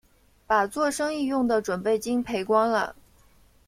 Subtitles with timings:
[0.47, 2.95] 把作生意用的準备金赔光了